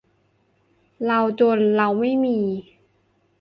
[1.03, 2.39] เลาจน เลาไม่มี